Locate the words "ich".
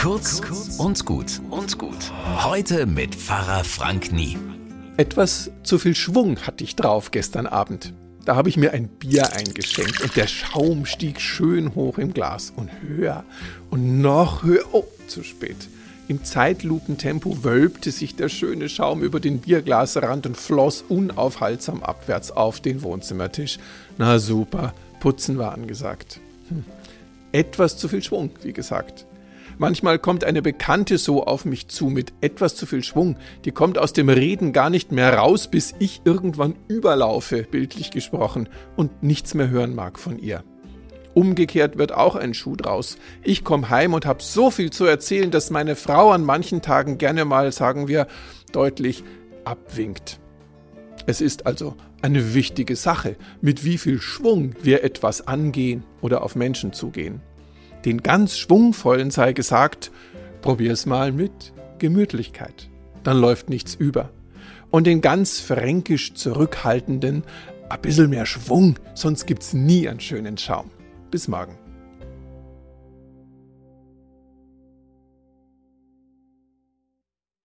6.64-6.74, 8.48-8.56, 35.78-36.02, 43.22-43.42